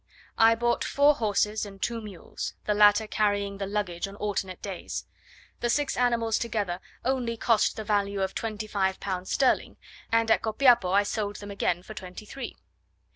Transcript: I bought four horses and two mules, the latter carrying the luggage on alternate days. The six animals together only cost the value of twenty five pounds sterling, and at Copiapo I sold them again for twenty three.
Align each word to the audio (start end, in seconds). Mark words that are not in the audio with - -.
I 0.39 0.55
bought 0.55 0.83
four 0.83 1.13
horses 1.13 1.63
and 1.63 1.79
two 1.79 2.01
mules, 2.01 2.55
the 2.65 2.73
latter 2.73 3.05
carrying 3.05 3.59
the 3.59 3.67
luggage 3.67 4.07
on 4.07 4.15
alternate 4.15 4.59
days. 4.59 5.05
The 5.59 5.69
six 5.69 5.95
animals 5.95 6.39
together 6.39 6.79
only 7.05 7.37
cost 7.37 7.75
the 7.75 7.83
value 7.83 8.23
of 8.23 8.33
twenty 8.33 8.65
five 8.65 8.99
pounds 8.99 9.31
sterling, 9.31 9.77
and 10.11 10.31
at 10.31 10.41
Copiapo 10.41 10.89
I 10.91 11.03
sold 11.03 11.35
them 11.35 11.51
again 11.51 11.83
for 11.83 11.93
twenty 11.93 12.25
three. 12.25 12.57